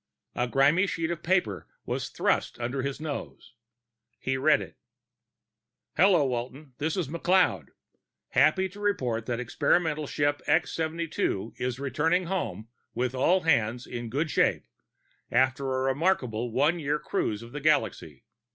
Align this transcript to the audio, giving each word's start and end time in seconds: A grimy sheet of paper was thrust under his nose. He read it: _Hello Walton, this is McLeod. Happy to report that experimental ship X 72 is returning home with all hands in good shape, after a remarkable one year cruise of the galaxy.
A 0.33 0.47
grimy 0.47 0.87
sheet 0.87 1.11
of 1.11 1.21
paper 1.21 1.67
was 1.85 2.09
thrust 2.09 2.59
under 2.59 2.81
his 2.81 2.99
nose. 2.99 3.53
He 4.19 4.35
read 4.35 4.59
it: 4.59 4.75
_Hello 5.95 6.27
Walton, 6.27 6.73
this 6.79 6.97
is 6.97 7.07
McLeod. 7.07 7.67
Happy 8.29 8.67
to 8.69 8.79
report 8.79 9.27
that 9.27 9.39
experimental 9.39 10.07
ship 10.07 10.41
X 10.47 10.73
72 10.73 11.53
is 11.57 11.79
returning 11.79 12.25
home 12.25 12.67
with 12.95 13.13
all 13.13 13.41
hands 13.41 13.85
in 13.85 14.09
good 14.09 14.31
shape, 14.31 14.65
after 15.29 15.65
a 15.71 15.83
remarkable 15.93 16.51
one 16.51 16.79
year 16.79 16.97
cruise 16.97 17.43
of 17.43 17.51
the 17.51 17.61
galaxy. 17.61 18.23